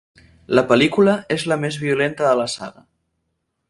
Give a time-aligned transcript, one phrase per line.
[0.59, 2.87] La pel·lícula és la més violenta de la saga.